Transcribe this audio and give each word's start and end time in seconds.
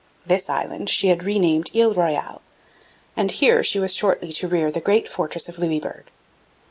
This 0.25 0.49
island 0.49 0.89
she 0.89 1.09
had 1.09 1.21
renamed 1.21 1.69
Ile 1.75 1.93
Royale, 1.93 2.41
and 3.15 3.29
here 3.29 3.61
she 3.61 3.77
was 3.77 3.93
shortly 3.95 4.33
to 4.33 4.47
rear 4.47 4.71
the 4.71 4.81
great 4.81 5.07
fortress 5.07 5.47
of 5.47 5.59
Louisbourg. 5.59 6.05